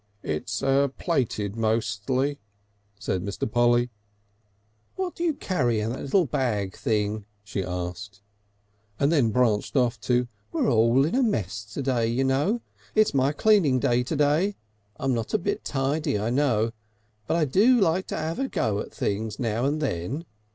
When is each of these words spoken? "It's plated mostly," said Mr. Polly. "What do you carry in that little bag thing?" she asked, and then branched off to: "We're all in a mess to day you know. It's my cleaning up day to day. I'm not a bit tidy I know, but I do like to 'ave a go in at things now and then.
"It's 0.23 0.63
plated 0.97 1.55
mostly," 1.55 2.39
said 2.99 3.21
Mr. 3.21 3.45
Polly. 3.47 3.91
"What 4.95 5.13
do 5.13 5.23
you 5.23 5.35
carry 5.35 5.79
in 5.79 5.91
that 5.91 6.01
little 6.01 6.25
bag 6.25 6.75
thing?" 6.75 7.25
she 7.43 7.63
asked, 7.63 8.23
and 8.99 9.11
then 9.11 9.29
branched 9.29 9.75
off 9.77 9.99
to: 10.01 10.27
"We're 10.51 10.71
all 10.71 11.05
in 11.05 11.13
a 11.13 11.21
mess 11.21 11.63
to 11.73 11.83
day 11.83 12.07
you 12.07 12.23
know. 12.23 12.61
It's 12.95 13.13
my 13.13 13.31
cleaning 13.31 13.75
up 13.75 13.81
day 13.83 14.01
to 14.01 14.15
day. 14.15 14.55
I'm 14.99 15.13
not 15.13 15.35
a 15.35 15.37
bit 15.37 15.63
tidy 15.63 16.17
I 16.17 16.31
know, 16.31 16.71
but 17.27 17.37
I 17.37 17.45
do 17.45 17.79
like 17.79 18.07
to 18.07 18.17
'ave 18.19 18.45
a 18.45 18.49
go 18.49 18.79
in 18.79 18.87
at 18.87 18.91
things 18.95 19.37
now 19.37 19.65
and 19.65 19.79
then. 19.83 20.25